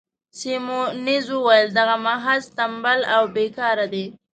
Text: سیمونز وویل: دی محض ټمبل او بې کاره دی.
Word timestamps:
سیمونز 0.39 1.25
وویل: 1.33 1.67
دی 1.75 1.83
محض 2.05 2.43
ټمبل 2.57 2.99
او 3.15 3.23
بې 3.33 3.45
کاره 3.57 3.85
دی. 3.93 4.05